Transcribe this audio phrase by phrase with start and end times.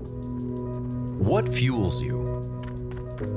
[0.00, 2.24] What fuels you?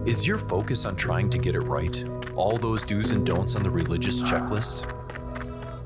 [0.05, 2.03] Is your focus on trying to get it right?
[2.35, 4.91] All those do's and don'ts on the religious checklist?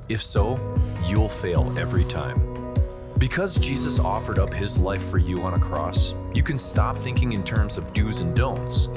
[0.10, 0.60] If so,
[1.06, 2.74] you'll fail every time.
[3.18, 7.34] Because Jesus offered up his life for you on a cross, you can stop thinking
[7.34, 8.88] in terms of do's and don'ts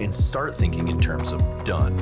[0.00, 1.94] and start thinking in terms of done.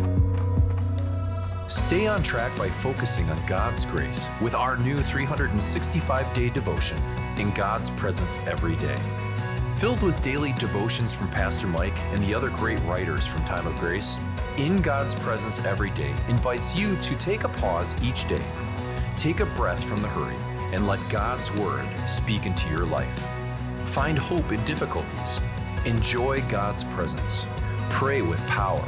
[1.68, 6.98] Stay on track by focusing on God's grace with our new 365 day devotion,
[7.38, 8.96] In God's Presence Every Day.
[9.76, 13.74] Filled with daily devotions from Pastor Mike and the other great writers from Time of
[13.78, 14.18] Grace,
[14.58, 18.42] In God's Presence Every Day invites you to take a pause each day,
[19.16, 20.36] take a breath from the hurry,
[20.74, 23.26] and let God's Word speak into your life.
[23.86, 25.40] Find hope in difficulties,
[25.86, 27.46] enjoy God's presence,
[27.88, 28.84] pray with power.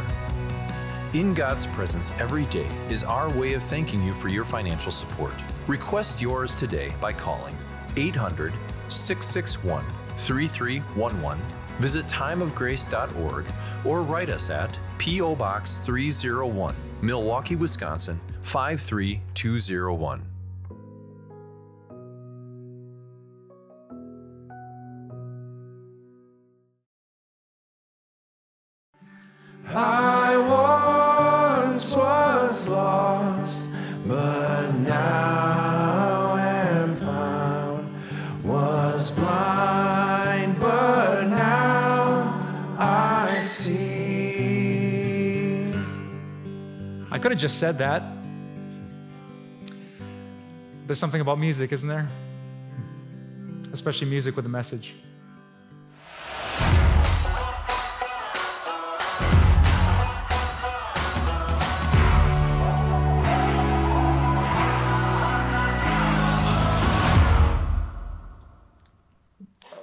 [1.14, 5.32] In God's Presence Every Day is our way of thanking you for your financial support.
[5.68, 7.56] Request yours today by calling
[7.96, 8.52] 800
[8.88, 9.84] 661
[10.16, 11.40] 3311,
[11.78, 13.46] visit timeofgrace.org,
[13.84, 15.36] or write us at P.O.
[15.36, 20.20] Box 301, Milwaukee, Wisconsin 53201.
[29.66, 30.23] I
[47.24, 48.02] could have just said that.
[50.86, 52.06] There's something about music, isn't there?
[53.72, 54.94] Especially music with a message.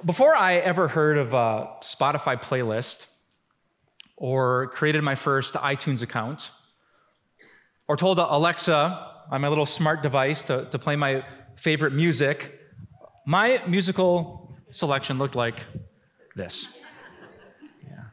[0.05, 3.07] Before I ever heard of a Spotify playlist
[4.15, 6.51] or created my first iTunes account,
[7.91, 11.25] or told Alexa on my little smart device to, to play my
[11.57, 12.57] favorite music,
[13.25, 15.59] my musical selection looked like
[16.33, 16.69] this.
[17.85, 18.03] Yeah.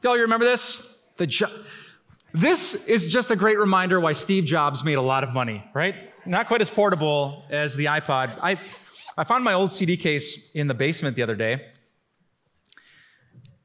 [0.00, 0.98] Do all you remember this?
[1.18, 1.52] The jo-
[2.32, 5.96] this is just a great reminder why Steve Jobs made a lot of money, right?
[6.24, 8.38] Not quite as portable as the iPod.
[8.42, 8.56] I,
[9.18, 11.62] I found my old CD case in the basement the other day.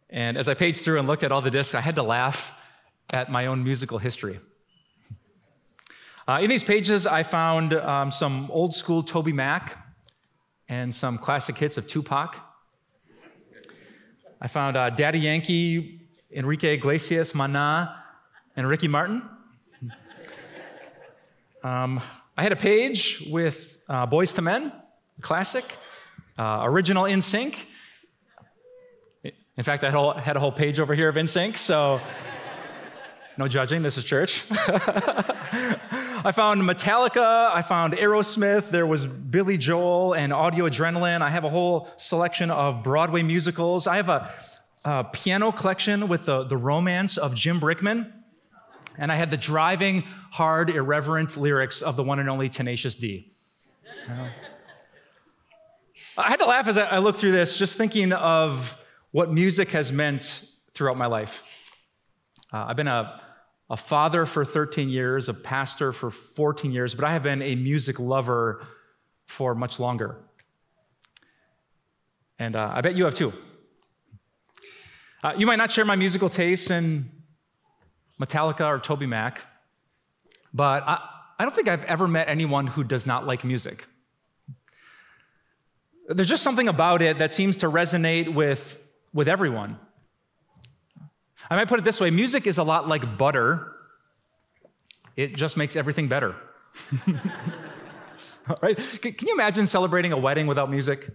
[0.09, 2.53] And as I paged through and looked at all the discs, I had to laugh
[3.13, 4.41] at my own musical history.
[6.31, 9.73] Uh, in these pages, I found um, some old school TobyMac
[10.69, 12.37] and some classic hits of Tupac.
[14.39, 15.99] I found uh, Daddy Yankee,
[16.33, 18.01] Enrique Iglesias, Mana,
[18.55, 19.23] and Ricky Martin.
[21.63, 21.99] Um,
[22.37, 24.71] I had a page with uh, Boyz II Men,
[25.19, 25.65] classic,
[26.39, 27.55] uh, original NSYNC.
[29.23, 31.99] In fact, I had a, whole, had a whole page over here of NSYNC, so
[33.37, 34.45] no judging, this is church.
[36.23, 41.23] I found Metallica, I found Aerosmith, there was Billy Joel and Audio Adrenaline.
[41.23, 43.87] I have a whole selection of Broadway musicals.
[43.87, 44.31] I have a,
[44.85, 48.11] a piano collection with the, the romance of Jim Brickman.
[48.99, 53.31] And I had the driving, hard, irreverent lyrics of the one and only Tenacious D.
[56.17, 58.77] I had to laugh as I looked through this, just thinking of
[59.09, 60.43] what music has meant
[60.75, 61.71] throughout my life.
[62.53, 63.21] Uh, I've been a,
[63.71, 67.55] a father for 13 years, a pastor for 14 years, but I have been a
[67.55, 68.67] music lover
[69.27, 70.17] for much longer.
[72.37, 73.31] And uh, I bet you have too.
[75.23, 77.09] Uh, you might not share my musical tastes in
[78.21, 79.37] Metallica or TobyMac,
[80.53, 80.99] but I,
[81.39, 83.85] I don't think I've ever met anyone who does not like music.
[86.09, 88.77] There's just something about it that seems to resonate with,
[89.13, 89.79] with everyone.
[91.49, 93.71] I might put it this way music is a lot like butter,
[95.15, 96.35] it just makes everything better.
[98.61, 98.77] right?
[99.01, 101.09] Can you imagine celebrating a wedding without music?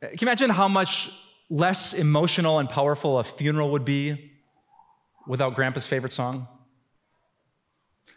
[0.00, 1.10] Can you imagine how much
[1.50, 4.32] less emotional and powerful a funeral would be
[5.26, 6.46] without grandpa's favorite song?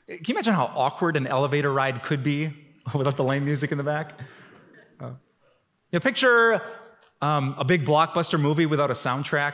[0.08, 2.54] Can you imagine how awkward an elevator ride could be
[2.96, 4.20] without the lame music in the back?
[5.00, 5.14] Uh, you
[5.94, 6.62] know, picture
[7.22, 9.54] um, a big blockbuster movie without a soundtrack,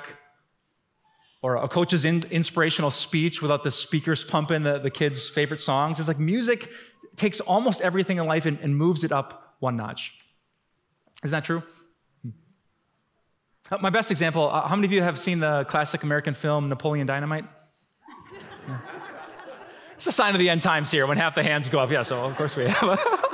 [1.41, 5.99] or a coach's in, inspirational speech without the speakers pumping the, the kids' favorite songs.
[5.99, 6.71] It's like music
[7.15, 10.13] takes almost everything in life and, and moves it up one notch.
[11.23, 11.63] Isn't that true?
[13.69, 16.69] Uh, my best example uh, how many of you have seen the classic American film
[16.69, 17.45] Napoleon Dynamite?
[18.67, 18.79] Yeah.
[19.95, 21.89] It's a sign of the end times here when half the hands go up.
[21.89, 22.99] Yeah, so of course we have.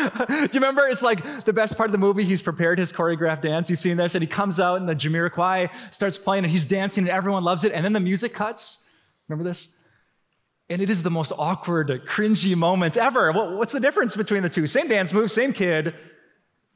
[0.00, 0.86] you remember?
[0.86, 2.24] It's like the best part of the movie.
[2.24, 3.70] He's prepared his choreographed dance.
[3.70, 7.04] You've seen this, and he comes out and the Jamiroquai starts playing, and he's dancing,
[7.04, 7.72] and everyone loves it.
[7.72, 8.84] And then the music cuts.
[9.28, 9.68] Remember this?
[10.68, 13.32] And it is the most awkward, cringy moment ever.
[13.32, 14.66] What's the difference between the two?
[14.66, 15.94] Same dance move, same kid.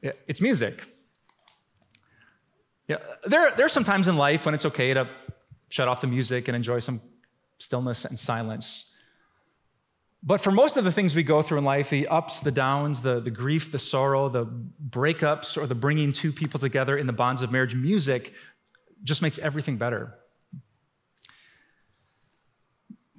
[0.02, 0.84] It's music.
[2.88, 5.08] Yeah, there, there are some times in life when it's okay to
[5.68, 7.00] shut off the music and enjoy some
[7.58, 8.90] stillness and silence.
[10.26, 13.02] But for most of the things we go through in life, the ups, the downs,
[13.02, 17.12] the, the grief, the sorrow, the breakups, or the bringing two people together in the
[17.12, 18.32] bonds of marriage, music
[19.02, 20.14] just makes everything better.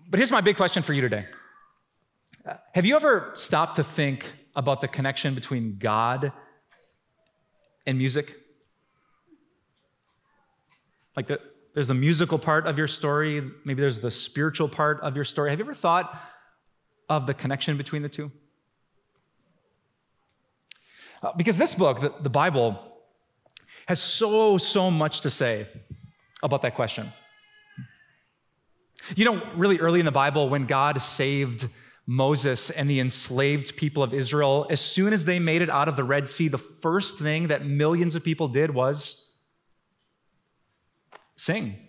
[0.09, 1.27] But here's my big question for you today
[2.73, 6.31] Have you ever stopped to think about the connection between God
[7.85, 8.35] and music?
[11.15, 11.39] Like the,
[11.75, 15.51] there's the musical part of your story, maybe there's the spiritual part of your story.
[15.51, 16.19] Have you ever thought
[17.09, 18.31] of the connection between the two?
[21.21, 22.79] Uh, because this book, the, the Bible,
[23.87, 25.67] has so, so much to say
[26.43, 27.11] about that question.
[29.15, 31.67] You know, really early in the Bible, when God saved
[32.07, 35.95] Moses and the enslaved people of Israel, as soon as they made it out of
[35.95, 39.31] the Red Sea, the first thing that millions of people did was
[41.35, 41.81] sing.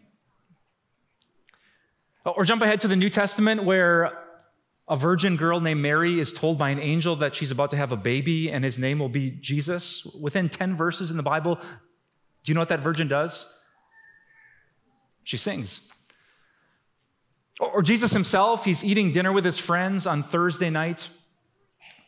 [2.25, 4.26] Or jump ahead to the New Testament where
[4.89, 7.91] a virgin girl named Mary is told by an angel that she's about to have
[7.91, 10.05] a baby and his name will be Jesus.
[10.21, 11.63] Within 10 verses in the Bible, do
[12.45, 13.47] you know what that virgin does?
[15.25, 15.81] She sings.
[17.59, 21.09] Or Jesus himself, he's eating dinner with his friends on Thursday night.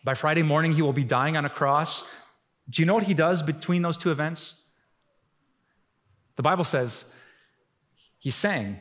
[0.04, 2.08] By Friday morning, he will be dying on a cross.
[2.70, 4.54] Do you know what he does between those two events?
[6.36, 7.04] The Bible says
[8.19, 8.78] he sang.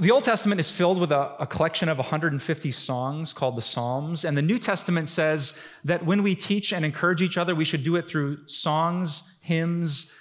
[0.00, 4.24] The Old Testament is filled with a, a, collection of 150 songs called the Psalms.
[4.24, 5.54] And the New Testament says
[5.84, 10.12] that when we teach and encourage each other, we should do it through songs, hymns,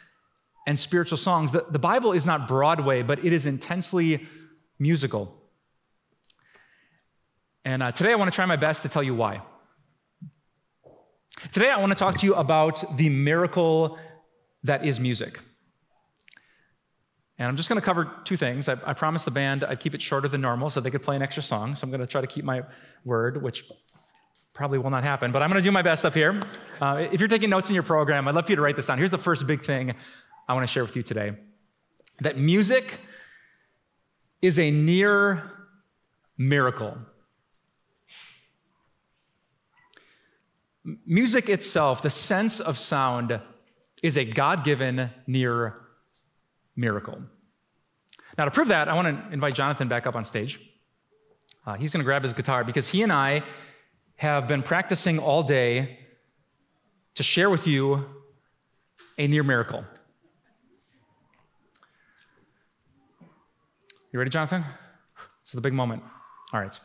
[0.65, 1.51] and spiritual songs.
[1.51, 4.25] The, the Bible is not Broadway, but it is intensely
[4.79, 5.43] musical.
[7.63, 9.43] And uh, today I want to try my best to tell you why.
[11.51, 13.99] Today I want to talk to you about the miracle
[14.63, 15.39] that is music.
[17.39, 18.67] And I'm just going to cover two things.
[18.67, 21.15] I, I, promised the band I'd keep it shorter than normal so they could play
[21.15, 21.75] an extra song.
[21.75, 22.63] So I'm going to try to keep my
[23.05, 23.63] word, which
[24.53, 26.41] probably will not happen, but I'm going to do my best up here.
[26.81, 28.87] Uh, if you're taking notes in your program, I'd love for you to write this
[28.87, 28.97] down.
[28.97, 29.93] Here's the first big thing
[30.49, 31.33] I want to share with you today
[32.21, 32.99] that music
[34.41, 35.51] is a near
[36.37, 36.97] miracle.
[41.05, 43.39] Music itself, the sense of sound,
[44.01, 45.86] is a God given near
[46.77, 47.21] miracle.
[48.37, 50.59] Now, to prove that, I want to invite Jonathan back up on stage.
[51.65, 53.43] Uh, he's going to grab his guitar because he and I
[54.15, 55.99] have been practicing all day
[57.15, 58.05] to share with you
[59.17, 59.83] a near miracle.
[64.13, 64.61] You ready, Jonathan?
[64.61, 66.03] This is the big moment.
[66.53, 66.79] All right.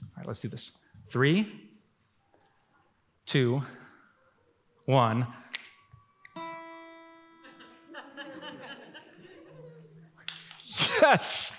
[0.00, 0.72] All right, let's do this.
[1.10, 1.46] Three,
[3.26, 3.62] two,
[4.86, 5.26] one.
[11.00, 11.52] Yes,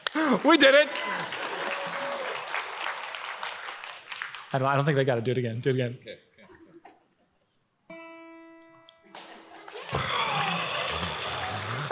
[0.43, 0.89] we did it.
[0.93, 1.49] Yes.
[4.53, 5.59] I don't, I don't think they got to do it again.
[5.59, 5.97] Do it again.
[6.01, 6.18] Okay.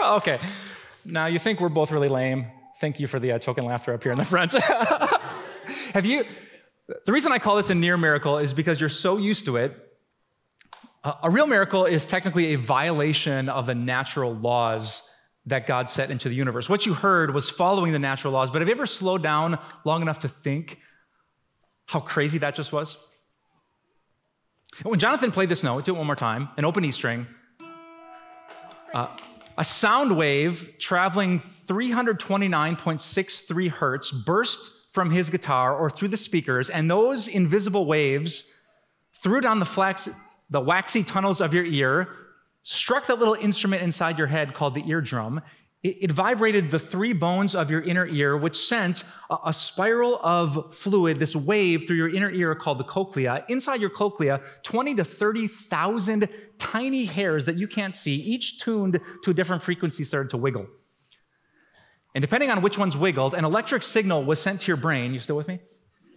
[0.00, 0.40] okay.
[1.04, 2.46] Now you think we're both really lame.
[2.80, 4.52] Thank you for the uh, token laughter up here in the front.
[5.92, 6.24] Have you?
[7.04, 9.76] The reason I call this a near miracle is because you're so used to it.
[11.04, 15.02] a real miracle is technically a violation of the natural laws
[15.46, 16.68] that God set into the universe.
[16.68, 20.02] What you heard was following the natural laws, but have you ever slowed down long
[20.02, 20.80] enough to think
[21.86, 22.96] how crazy that just was?
[24.82, 27.26] When Jonathan played this note, do it one more time, an open E string.
[28.92, 29.06] Uh,
[29.56, 36.90] a sound wave traveling 329.63 hertz burst from his guitar or through the speakers, and
[36.90, 38.52] those invisible waves
[39.14, 40.08] threw down the, flax,
[40.50, 42.25] the waxy tunnels of your ear,
[42.66, 45.40] struck that little instrument inside your head called the eardrum.
[45.84, 50.18] It, it vibrated the three bones of your inner ear, which sent a, a spiral
[50.20, 53.44] of fluid, this wave through your inner ear called the cochlea.
[53.48, 59.30] Inside your cochlea, 20 to 30,000 tiny hairs that you can't see, each tuned to
[59.30, 60.66] a different frequency, started to wiggle.
[62.16, 65.12] And depending on which ones wiggled, an electric signal was sent to your brain.
[65.12, 65.60] You still with me?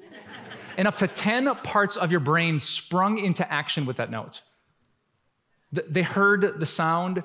[0.77, 4.41] and up to 10 parts of your brain sprung into action with that note.
[5.71, 7.23] They heard the sound.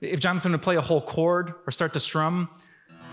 [0.00, 2.48] If Jonathan would play a whole chord or start to strum,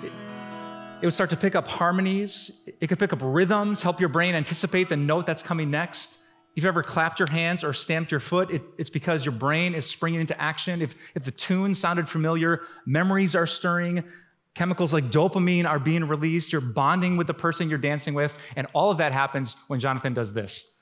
[0.03, 2.61] it would start to pick up harmonies.
[2.79, 6.17] It could pick up rhythms, help your brain anticipate the note that's coming next.
[6.55, 9.73] If you've ever clapped your hands or stamped your foot, it, it's because your brain
[9.73, 10.81] is springing into action.
[10.81, 14.03] If, if the tune sounded familiar, memories are stirring,
[14.53, 18.67] chemicals like dopamine are being released, you're bonding with the person you're dancing with, and
[18.73, 20.73] all of that happens when Jonathan does this.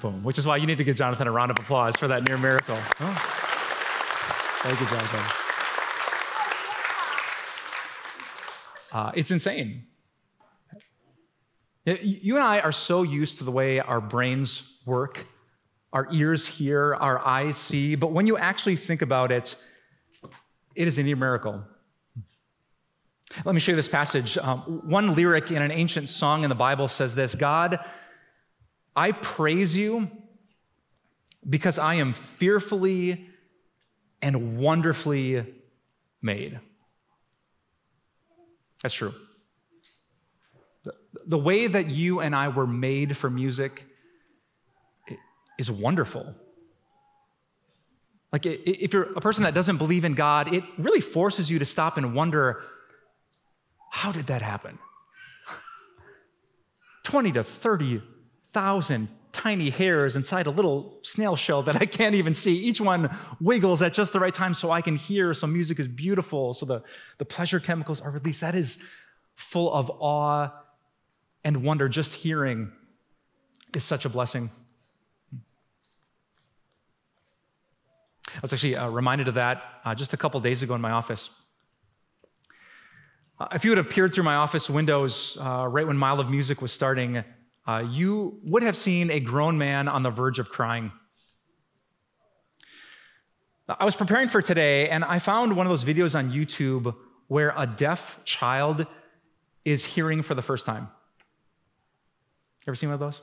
[0.00, 0.22] Boom.
[0.22, 2.38] Which is why you need to give Jonathan a round of applause for that near
[2.38, 2.78] miracle.
[3.00, 4.60] Oh.
[4.62, 5.20] Very good, Jonathan.
[8.92, 9.84] Uh, it's insane.
[11.84, 15.26] You and I are so used to the way our brains work,
[15.92, 19.56] our ears hear, our eyes see, but when you actually think about it,
[20.74, 21.62] it is a near miracle.
[23.44, 24.36] Let me show you this passage.
[24.38, 27.78] Um, one lyric in an ancient song in the Bible says this God,
[28.98, 30.10] I praise you
[31.48, 33.28] because I am fearfully
[34.20, 35.46] and wonderfully
[36.20, 36.58] made.
[38.82, 39.14] That's true.
[41.26, 43.84] The, way that you and I were made for music
[45.58, 46.34] is wonderful.
[48.32, 51.64] Like, if you're a person that doesn't believe in God, it really forces you to
[51.64, 52.64] stop and wonder
[53.90, 54.76] how did that happen?
[57.04, 57.44] 20 to
[58.52, 62.56] 30,000 tiny hairs inside a little snail shell that I can't even see.
[62.56, 63.08] Each one
[63.40, 66.66] wiggles at just the right time so I can hear, so music is beautiful, so
[66.66, 66.82] the,
[67.18, 68.40] the pleasure chemicals are released.
[68.40, 68.78] That is
[69.36, 70.50] full of awe
[71.44, 71.88] and wonder.
[71.88, 72.72] Just hearing
[73.74, 74.50] is such a blessing.
[78.26, 80.90] I was actually uh, reminded of that uh, just a couple days ago in my
[80.90, 81.30] office.
[83.38, 86.28] Uh, if you would have peered through my office windows uh, right when Mile of
[86.28, 87.22] Music was starting,
[87.68, 90.90] uh, you would have seen a grown man on the verge of crying.
[93.68, 96.94] I was preparing for today, and I found one of those videos on YouTube
[97.26, 98.86] where a deaf child
[99.66, 100.88] is hearing for the first time.
[102.66, 103.20] Ever seen one of those?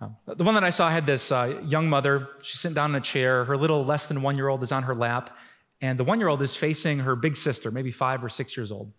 [0.00, 2.28] Um, the one that I saw had this uh, young mother.
[2.40, 3.44] She's sitting down in a chair.
[3.44, 5.36] Her little less than one year old is on her lap,
[5.82, 8.72] and the one year old is facing her big sister, maybe five or six years
[8.72, 8.94] old.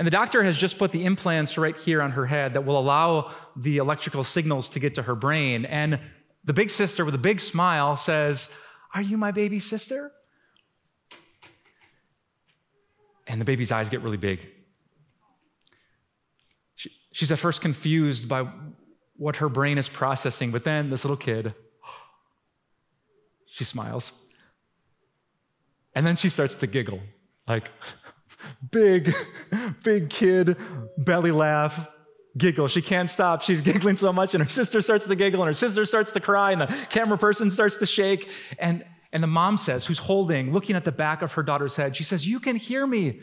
[0.00, 2.78] And the doctor has just put the implants right here on her head that will
[2.78, 5.66] allow the electrical signals to get to her brain.
[5.66, 6.00] And
[6.42, 8.48] the big sister, with a big smile, says,
[8.94, 10.10] Are you my baby sister?
[13.26, 14.40] And the baby's eyes get really big.
[16.76, 18.48] She, she's at first confused by
[19.18, 20.50] what her brain is processing.
[20.50, 21.54] But then this little kid,
[23.44, 24.12] she smiles.
[25.94, 27.00] And then she starts to giggle,
[27.46, 27.68] like
[28.70, 29.12] big,
[29.82, 30.56] big kid,
[30.96, 31.88] belly laugh,
[32.36, 32.68] giggle.
[32.68, 33.42] She can't stop.
[33.42, 36.20] She's giggling so much, and her sister starts to giggle, and her sister starts to
[36.20, 38.28] cry, and the camera person starts to shake.
[38.58, 41.96] And, and the mom says, who's holding, looking at the back of her daughter's head,
[41.96, 43.20] she says, You can hear me.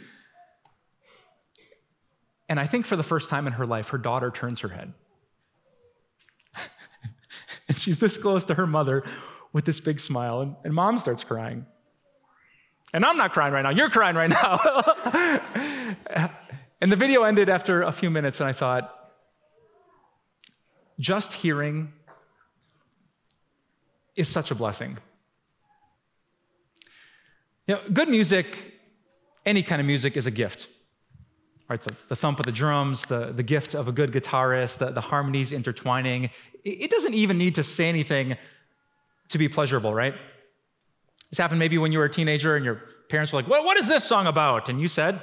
[2.49, 4.93] And I think for the first time in her life, her daughter turns her head.
[7.67, 9.03] And she's this close to her mother
[9.51, 10.39] with this big smile.
[10.39, 11.65] And, and mom starts crying.
[12.97, 13.69] And I'm not crying right now.
[13.69, 14.57] You're crying right now.
[16.81, 19.11] and the video ended after a few minutes, and I thought,
[20.99, 21.93] just hearing
[24.15, 24.97] is such a blessing.
[27.67, 28.73] You know, good music,
[29.45, 30.67] any kind of music, is a gift.
[31.69, 34.89] Right, the, the thump of the drums, the, the gift of a good guitarist, the,
[34.89, 36.31] the harmonies intertwining.
[36.63, 38.37] It doesn't even need to say anything
[39.29, 40.15] to be pleasurable, right?
[41.29, 43.77] This happened maybe when you were a teenager and your parents were like, well, what
[43.77, 44.69] is this song about?
[44.69, 45.21] And you said,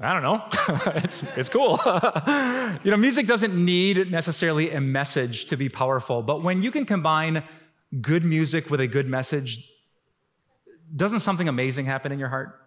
[0.00, 0.44] I don't know.
[0.96, 1.78] it's, it's cool.
[2.84, 6.86] you know, music doesn't need necessarily a message to be powerful, but when you can
[6.86, 7.42] combine
[8.00, 9.68] good music with a good message,
[10.94, 12.60] doesn't something amazing happen in your heart?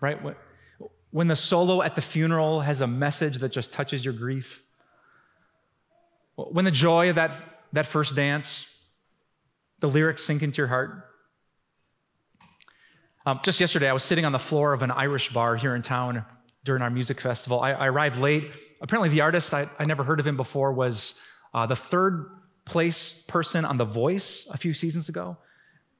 [0.00, 0.18] right?
[1.10, 4.62] When the solo at the funeral has a message that just touches your grief.
[6.36, 7.32] When the joy of that,
[7.72, 8.66] that first dance,
[9.80, 11.06] the lyrics sink into your heart.
[13.26, 15.82] Um, just yesterday, I was sitting on the floor of an Irish bar here in
[15.82, 16.24] town
[16.64, 17.60] during our music festival.
[17.60, 18.50] I, I arrived late.
[18.80, 21.14] Apparently, the artist, I, I never heard of him before, was
[21.52, 22.30] uh, the third
[22.64, 25.36] place person on The Voice a few seasons ago.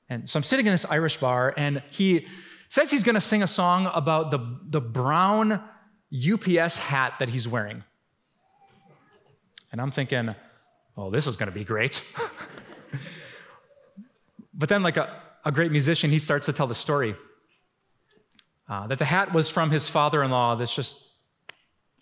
[0.08, 2.26] And so I'm sitting in this Irish bar, and he
[2.68, 5.62] says he's going to sing a song about the, the brown
[6.12, 7.84] UPS hat that he's wearing.
[9.72, 10.34] And I'm thinking,
[10.96, 12.02] oh, this is going to be great.
[14.61, 15.09] but then, like a,
[15.43, 17.17] a great musician, he starts to tell the story
[18.69, 20.95] uh, that the hat was from his father in law, this just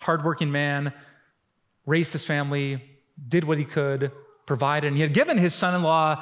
[0.01, 0.91] hardworking man,
[1.85, 2.83] raised his family,
[3.29, 4.11] did what he could,
[4.45, 6.21] provided, and he had given his son in law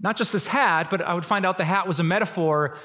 [0.00, 2.76] not just this hat, but I would find out the hat was a metaphor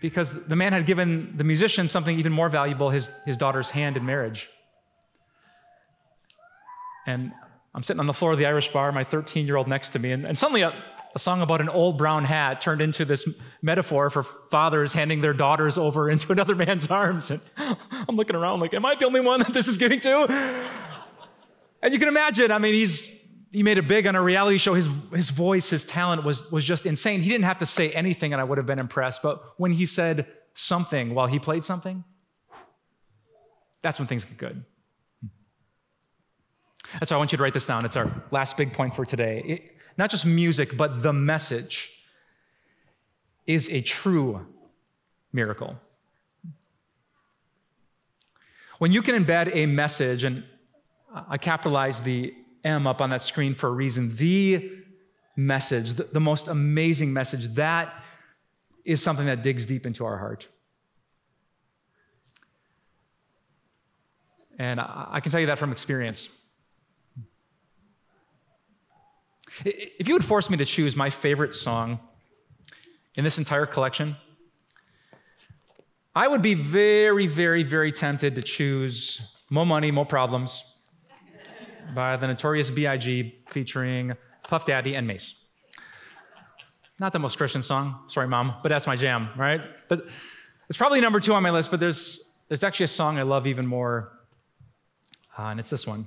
[0.00, 3.96] because the man had given the musician something even more valuable his, his daughter's hand
[3.96, 4.48] in marriage.
[7.04, 7.32] And
[7.74, 9.98] I'm sitting on the floor of the Irish bar, my 13 year old next to
[9.98, 10.72] me, and, and suddenly a,
[11.14, 13.28] a, song about an old brown hat turned into this
[13.62, 17.30] metaphor for fathers handing their daughters over into another man's arms.
[17.30, 20.66] And I'm looking around like, am I the only one that this is getting to?
[21.82, 23.16] And you can imagine, I mean, he's
[23.50, 24.74] he made it big on a reality show.
[24.74, 27.22] His, his voice, his talent was, was just insane.
[27.22, 29.22] He didn't have to say anything and I would have been impressed.
[29.22, 32.04] But when he said something while he played something,
[33.80, 34.64] that's when things get good.
[36.98, 37.84] That's why I want you to write this down.
[37.84, 39.42] It's our last big point for today.
[39.46, 41.90] It, not just music, but the message
[43.46, 44.46] is a true
[45.32, 45.76] miracle.
[48.78, 50.44] When you can embed a message, and
[51.12, 52.32] I capitalize the
[52.64, 54.14] M up on that screen for a reason.
[54.16, 54.70] The
[55.36, 58.04] message, the, the most amazing message, that
[58.84, 60.48] is something that digs deep into our heart.
[64.58, 66.28] And I, I can tell you that from experience.
[69.64, 71.98] If you would force me to choose my favorite song
[73.14, 74.16] in this entire collection,
[76.14, 80.64] I would be very, very, very tempted to choose More Money, More Problems
[81.94, 83.36] by the Notorious B.I.G.
[83.46, 85.44] featuring Puff Daddy and Mase.
[86.98, 89.60] Not the most Christian song, sorry, mom, but that's my jam, right?
[89.88, 90.08] But
[90.68, 93.46] it's probably number two on my list, but there's, there's actually a song I love
[93.46, 94.12] even more,
[95.38, 96.06] uh, and it's this one.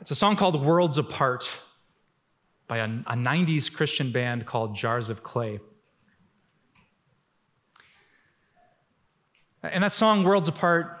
[0.00, 1.50] It's a song called Worlds Apart
[2.66, 5.60] by a, a 90s Christian band called Jars of Clay.
[9.62, 11.00] And that song, Worlds Apart,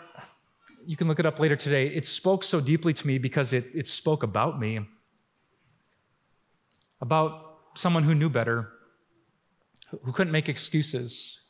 [0.86, 1.86] you can look it up later today.
[1.88, 4.80] It spoke so deeply to me because it, it spoke about me,
[7.02, 8.72] about someone who knew better,
[10.02, 11.42] who couldn't make excuses,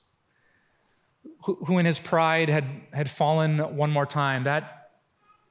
[1.45, 4.45] who, who in his pride had, had fallen one more time.
[4.45, 4.77] That,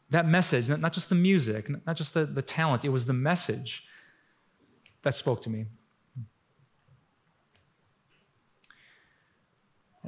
[0.09, 3.85] that message, not just the music, not just the, the talent, it was the message
[5.03, 5.65] that spoke to me.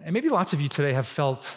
[0.04, 1.54] And maybe lots of you today have felt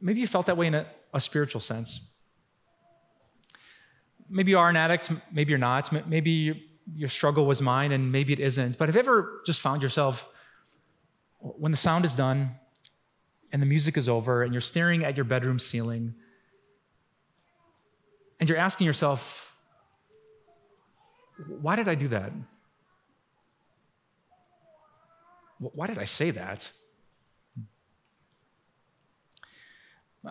[0.00, 2.00] maybe you felt that way in a, a spiritual sense.
[4.28, 5.92] Maybe you are an addict, maybe you're not.
[6.08, 8.78] Maybe your struggle was mine and maybe it isn't.
[8.78, 10.28] But have you ever just found yourself,
[11.38, 12.56] when the sound is done
[13.52, 16.14] and the music is over and you're staring at your bedroom ceiling
[18.40, 19.54] and you're asking yourself,
[21.60, 22.32] why did I do that?
[25.58, 26.70] Why did I say that?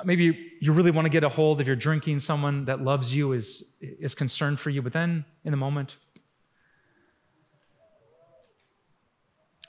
[0.04, 3.34] Maybe you really want to get a hold of your drinking, someone that loves you
[3.34, 5.98] is, is concerned for you, but then in the moment,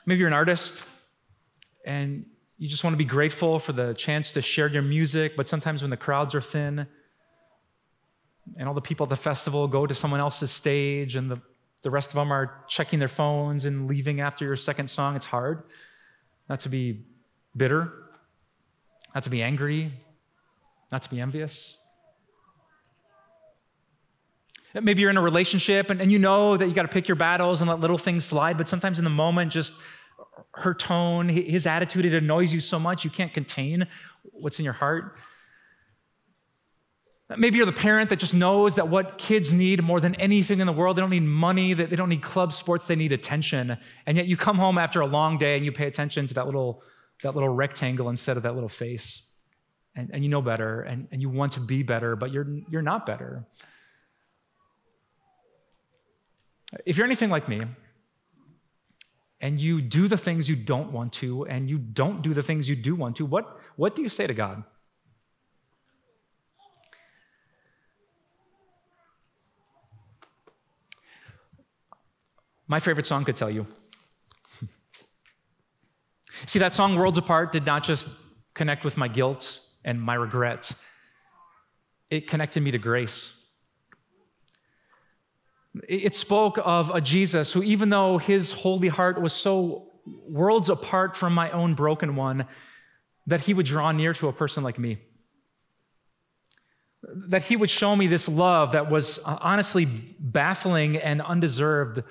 [0.06, 0.82] maybe you're an artist
[1.84, 2.24] and
[2.58, 5.82] you just want to be grateful for the chance to share your music, but sometimes
[5.82, 6.86] when the crowds are thin
[8.56, 11.40] and all the people at the festival go to someone else's stage and the,
[11.82, 15.26] the rest of them are checking their phones and leaving after your second song, it's
[15.26, 15.64] hard
[16.48, 17.04] not to be
[17.56, 17.92] bitter,
[19.14, 19.92] not to be angry,
[20.92, 21.78] not to be envious.
[24.74, 27.16] Maybe you're in a relationship and, and you know that you got to pick your
[27.16, 29.74] battles and let little things slide, but sometimes in the moment, just
[30.56, 33.86] her tone, his attitude, it annoys you so much you can't contain
[34.22, 35.16] what's in your heart.
[37.36, 40.66] Maybe you're the parent that just knows that what kids need more than anything in
[40.66, 43.78] the world, they don't need money, they don't need club sports, they need attention.
[44.06, 46.46] And yet you come home after a long day and you pay attention to that
[46.46, 46.82] little,
[47.22, 49.22] that little rectangle instead of that little face
[49.96, 52.82] and, and you know better and, and you want to be better, but you're, you're
[52.82, 53.46] not better.
[56.84, 57.60] If you're anything like me,
[59.44, 62.66] and you do the things you don't want to, and you don't do the things
[62.66, 64.64] you do want to, what, what do you say to God?
[72.66, 73.66] My favorite song could tell you.
[76.46, 78.08] See, that song, Worlds Apart, did not just
[78.54, 80.74] connect with my guilt and my regrets.
[82.08, 83.43] It connected me to grace.
[85.88, 89.90] It spoke of a Jesus who, even though his holy heart was so
[90.28, 92.46] worlds apart from my own broken one,
[93.26, 94.98] that he would draw near to a person like me.
[97.28, 102.02] That he would show me this love that was uh, honestly baffling and undeserved.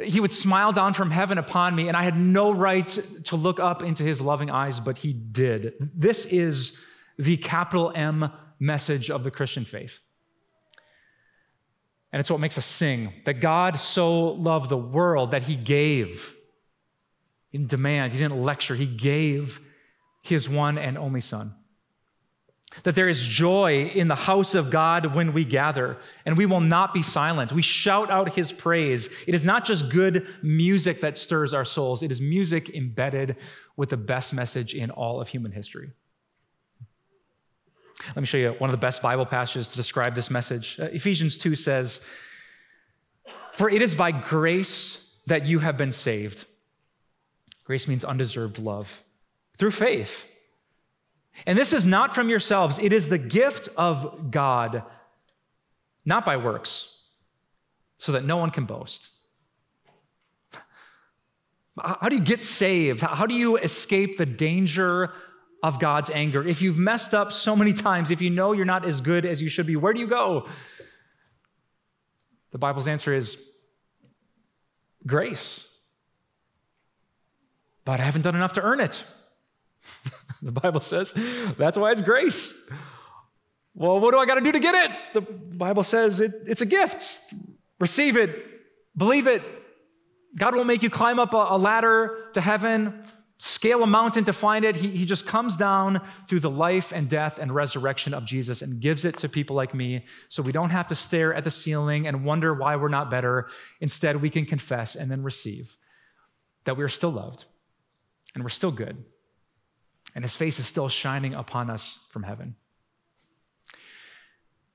[0.00, 2.86] He would smile down from heaven upon me, and I had no right
[3.24, 5.74] to look up into his loving eyes, but he did.
[5.94, 6.80] This is
[7.18, 10.00] the capital M message of the Christian faith.
[12.12, 16.34] And it's what makes us sing that God so loved the world that he gave.
[17.50, 19.60] He didn't demand, he didn't lecture, he gave
[20.22, 21.54] his one and only Son.
[22.84, 26.60] That there is joy in the house of God when we gather, and we will
[26.60, 27.52] not be silent.
[27.52, 29.08] We shout out his praise.
[29.26, 33.36] It is not just good music that stirs our souls, it is music embedded
[33.76, 35.90] with the best message in all of human history.
[38.08, 40.78] Let me show you one of the best Bible passages to describe this message.
[40.80, 42.00] Uh, Ephesians 2 says,
[43.54, 46.44] For it is by grace that you have been saved.
[47.64, 49.02] Grace means undeserved love
[49.58, 50.26] through faith.
[51.46, 54.82] And this is not from yourselves, it is the gift of God,
[56.04, 57.02] not by works,
[57.98, 59.08] so that no one can boast.
[61.78, 63.00] How do you get saved?
[63.00, 65.12] How do you escape the danger
[65.62, 66.46] of God's anger?
[66.46, 69.42] If you've messed up so many times, if you know you're not as good as
[69.42, 70.46] you should be, where do you go?
[72.50, 73.38] The Bible's answer is
[75.06, 75.64] grace.
[77.84, 79.04] But I haven't done enough to earn it.
[80.42, 81.12] the Bible says
[81.58, 82.52] that's why it's grace.
[83.74, 84.96] Well, what do I got to do to get it?
[85.14, 87.02] The Bible says it, it's a gift.
[87.78, 88.44] Receive it,
[88.96, 89.42] believe it.
[90.36, 93.02] God won't make you climb up a, a ladder to heaven,
[93.40, 94.76] scale a mountain to find it.
[94.76, 98.80] He, he just comes down through the life and death and resurrection of Jesus and
[98.80, 102.06] gives it to people like me so we don't have to stare at the ceiling
[102.06, 103.48] and wonder why we're not better.
[103.80, 105.76] Instead, we can confess and then receive
[106.64, 107.46] that we are still loved
[108.34, 109.04] and we're still good
[110.14, 112.56] and his face is still shining upon us from heaven.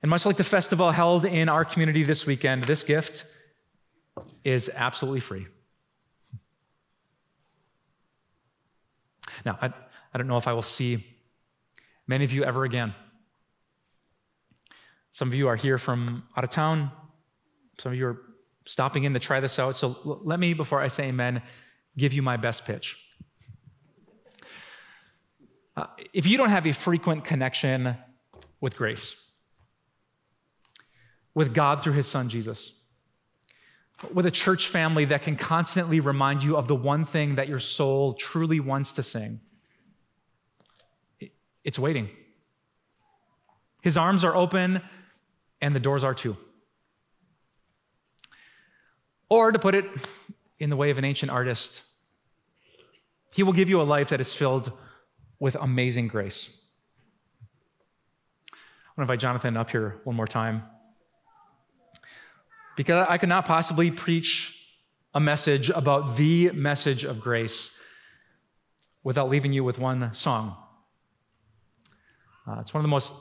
[0.02, 3.24] And much like the festival held in our community this weekend, this gift
[4.44, 5.46] is absolutely free.
[9.44, 9.72] Now, I,
[10.12, 11.04] I don't know if I will see
[12.06, 12.94] many of you ever again.
[15.12, 16.90] Some of you are here from out of town.
[17.78, 18.22] Some of you are
[18.66, 19.76] stopping in to try this out.
[19.76, 21.42] So let me, before I say amen,
[21.96, 23.02] give you my best pitch.
[25.76, 27.96] Uh, if you don't have a frequent connection
[28.60, 29.22] with grace,
[31.34, 32.72] with God through his son Jesus,
[34.12, 37.58] with a church family that can constantly remind you of the one thing that your
[37.58, 39.40] soul truly wants to sing,
[41.64, 42.08] it's waiting.
[43.82, 44.82] His arms are open
[45.60, 46.36] and the doors are too.
[49.28, 49.86] Or to put it
[50.58, 51.82] in the way of an ancient artist,
[53.32, 54.72] he will give you a life that is filled
[55.38, 56.60] with amazing grace.
[58.52, 58.56] I
[58.96, 60.62] want to invite Jonathan up here one more time.
[62.76, 64.52] Because I could not possibly preach
[65.14, 67.70] a message about the message of grace
[69.02, 70.56] without leaving you with one song.
[72.46, 73.14] Uh, it's one of the most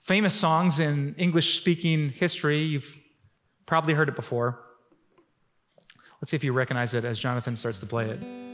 [0.00, 2.60] famous songs in English speaking history.
[2.60, 2.96] You've
[3.66, 4.64] probably heard it before.
[6.20, 8.47] Let's see if you recognize it as Jonathan starts to play it.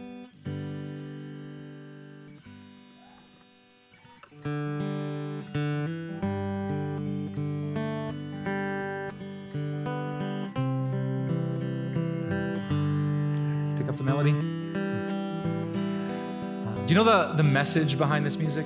[16.95, 18.65] You know the, the message behind this music?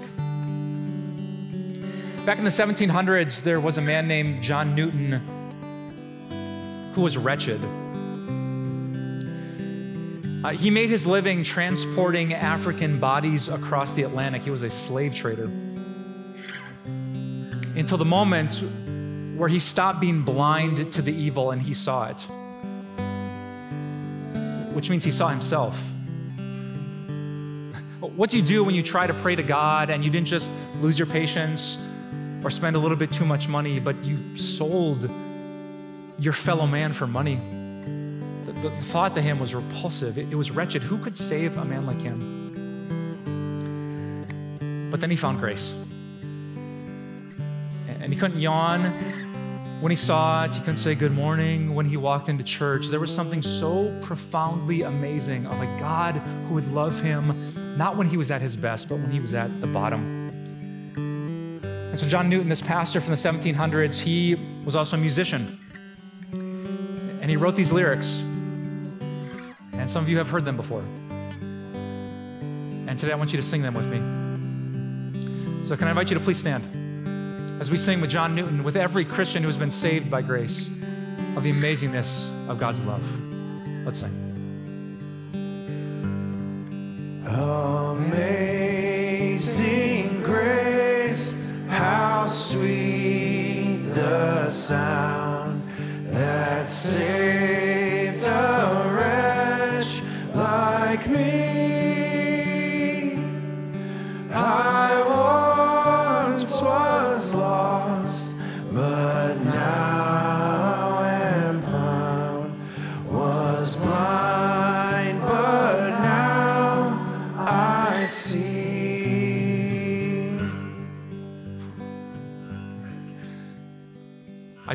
[2.26, 5.12] Back in the 1700s, there was a man named John Newton
[6.92, 7.58] who was wretched.
[10.44, 14.42] Uh, he made his living transporting African bodies across the Atlantic.
[14.42, 15.50] He was a slave trader.
[16.84, 18.62] Until the moment
[19.38, 22.20] where he stopped being blind to the evil and he saw it,
[24.74, 25.82] which means he saw himself.
[28.18, 30.50] What do you do when you try to pray to God and you didn't just
[30.80, 31.78] lose your patience
[32.42, 35.08] or spend a little bit too much money, but you sold
[36.18, 37.36] your fellow man for money?
[38.44, 40.18] The, the thought to him was repulsive.
[40.18, 40.82] It, it was wretched.
[40.82, 42.50] Who could save a man like him?
[44.90, 45.72] But then he found grace.
[47.86, 48.82] And he couldn't yawn
[49.80, 51.72] when he saw it, he couldn't say good morning.
[51.72, 56.54] When he walked into church, there was something so profoundly amazing of a God who
[56.54, 59.60] would love him, not when he was at his best, but when he was at
[59.60, 60.30] the bottom.
[60.96, 65.60] And so, John Newton, this pastor from the 1700s, he was also a musician.
[66.32, 68.18] And he wrote these lyrics.
[69.72, 70.82] And some of you have heard them before.
[72.88, 73.98] And today I want you to sing them with me.
[75.64, 76.77] So, can I invite you to please stand?
[77.60, 80.68] As we sing with John Newton, with every Christian who's been saved by grace,
[81.36, 83.02] of the amazingness of God's love.
[83.84, 84.12] Let's sing.
[87.96, 89.42] Amazing
[90.22, 91.36] grace,
[91.68, 94.97] how sweet the sound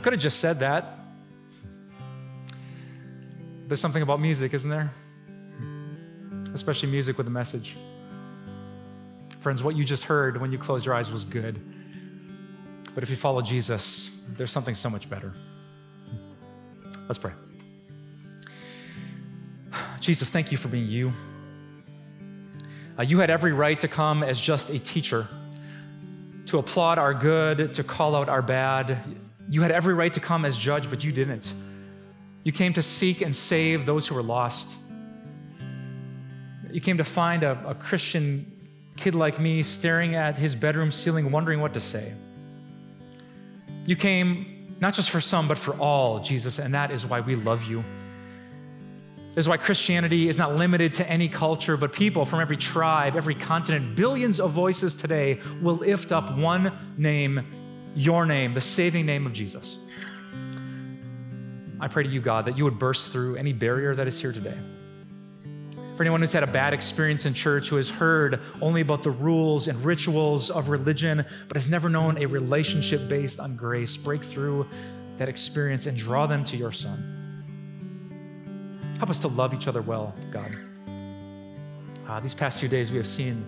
[0.03, 0.99] could have just said that.
[3.67, 4.91] There's something about music, isn't there?
[6.53, 7.77] Especially music with a message.
[9.39, 11.59] Friends, what you just heard when you closed your eyes was good.
[12.93, 15.33] But if you follow Jesus, there's something so much better.
[17.07, 17.31] Let's pray.
[19.99, 21.11] Jesus, thank you for being you.
[22.99, 25.27] Uh, you had every right to come as just a teacher,
[26.45, 28.99] to applaud our good, to call out our bad.
[29.49, 31.53] You had every right to come as judge, but you didn't.
[32.43, 34.69] You came to seek and save those who were lost.
[36.71, 38.49] You came to find a, a Christian
[38.97, 42.13] kid like me staring at his bedroom ceiling, wondering what to say.
[43.85, 47.35] You came not just for some, but for all, Jesus, and that is why we
[47.35, 47.83] love you.
[49.33, 53.15] That is why Christianity is not limited to any culture, but people from every tribe,
[53.15, 57.43] every continent, billions of voices today will lift up one name,
[57.95, 59.77] your name, the saving name of Jesus.
[61.79, 64.31] I pray to you, God, that you would burst through any barrier that is here
[64.31, 64.57] today.
[65.97, 69.11] For anyone who's had a bad experience in church, who has heard only about the
[69.11, 74.23] rules and rituals of religion, but has never known a relationship based on grace, break
[74.23, 74.67] through
[75.17, 77.09] that experience and draw them to your Son.
[78.97, 80.57] Help us to love each other well, God.
[82.07, 83.45] Uh, these past few days, we have seen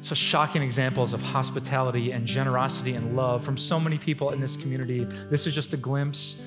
[0.00, 4.56] such shocking examples of hospitality and generosity and love from so many people in this
[4.56, 5.04] community.
[5.30, 6.40] This is just a glimpse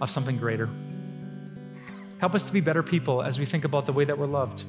[0.00, 0.68] of something greater.
[2.18, 4.64] Help us to be better people as we think about the way that we're loved.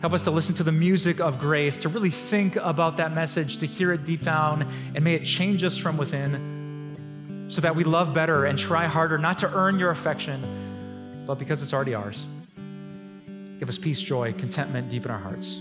[0.00, 3.58] Help us to listen to the music of grace, to really think about that message,
[3.58, 7.84] to hear it deep down, and may it change us from within so that we
[7.84, 12.24] love better and try harder, not to earn your affection, but because it's already ours.
[13.60, 15.60] Give us peace, joy, contentment deep in our hearts,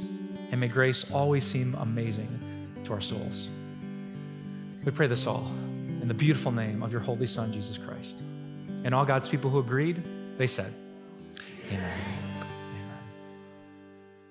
[0.51, 2.29] and may grace always seem amazing
[2.83, 3.49] to our souls.
[4.85, 5.47] We pray this all
[6.01, 8.21] in the beautiful name of your Holy Son, Jesus Christ.
[8.83, 10.03] And all God's people who agreed,
[10.37, 10.73] they said,
[11.69, 11.99] Amen.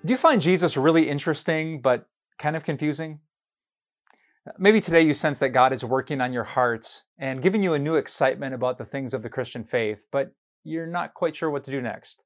[0.05, 2.07] Do you find Jesus really interesting, but
[2.37, 3.19] kind of confusing?
[4.57, 7.79] Maybe today you sense that God is working on your heart and giving you a
[7.79, 10.31] new excitement about the things of the Christian faith, but
[10.63, 12.23] you're not quite sure what to do next.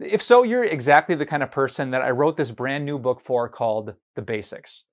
[0.00, 3.20] If so, you're exactly the kind of person that I wrote this brand new book
[3.20, 4.84] for called The Basics.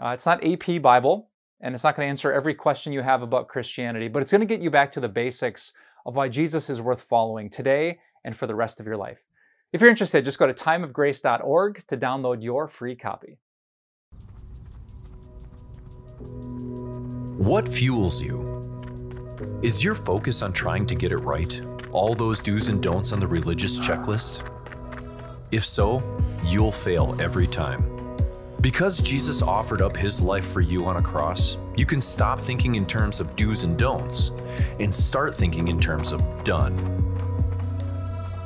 [0.00, 1.30] Uh, it's not AP Bible,
[1.60, 4.40] and it's not going to answer every question you have about Christianity, but it's going
[4.40, 5.72] to get you back to the basics
[6.06, 9.26] of why Jesus is worth following today and for the rest of your life.
[9.72, 13.38] If you're interested, just go to timeofgrace.org to download your free copy.
[17.38, 18.52] What fuels you?
[19.62, 21.60] Is your focus on trying to get it right?
[21.92, 24.48] All those do's and don'ts on the religious checklist?
[25.50, 26.02] If so,
[26.42, 27.84] you'll fail every time.
[28.62, 32.76] Because Jesus offered up his life for you on a cross, you can stop thinking
[32.76, 34.30] in terms of do's and don'ts
[34.80, 36.74] and start thinking in terms of done.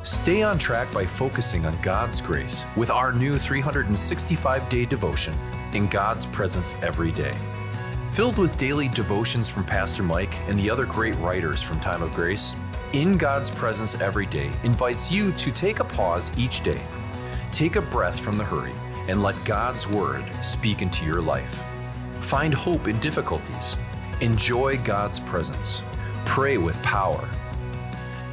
[0.02, 5.34] Stay on track by focusing on God's grace with our new 365 day devotion
[5.72, 7.34] in God's presence every day.
[8.10, 12.14] Filled with daily devotions from Pastor Mike and the other great writers from Time of
[12.14, 12.56] Grace,
[12.92, 16.80] In God's Presence Every Day invites you to take a pause each day.
[17.50, 18.72] Take a breath from the hurry
[19.08, 21.64] and let God's Word speak into your life.
[22.20, 23.76] Find hope in difficulties.
[24.20, 25.82] Enjoy God's presence.
[26.24, 27.28] Pray with power.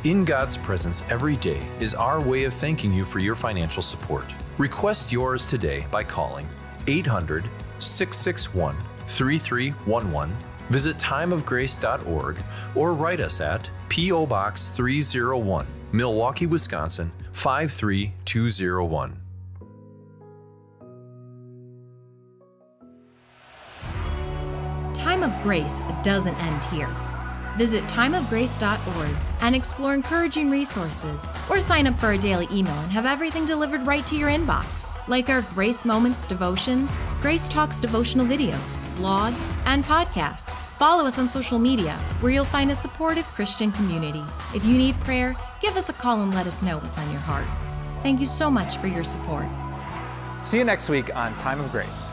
[0.04, 4.26] In God's Presence Every Day is our way of thanking you for your financial support.
[4.60, 6.48] Request yours today by calling
[6.88, 7.44] 800
[7.80, 10.38] 661 3311,
[10.70, 12.38] visit timeofgrace.org,
[12.76, 14.26] or write us at P.O.
[14.26, 19.20] Box 301, Milwaukee, Wisconsin 53201.
[24.96, 26.90] Time of Grace doesn't end here.
[27.56, 33.06] Visit timeofgrace.org and explore encouraging resources, or sign up for a daily email and have
[33.06, 36.90] everything delivered right to your inbox, like our Grace Moments devotions,
[37.22, 40.63] Grace Talks devotional videos, blog, and podcasts.
[40.80, 44.24] Follow us on social media, where you'll find a supportive Christian community.
[44.56, 47.22] If you need prayer, give us a call and let us know what's on your
[47.22, 47.46] heart.
[48.02, 49.46] Thank you so much for your support.
[50.44, 52.10] See you next week on Time of Grace.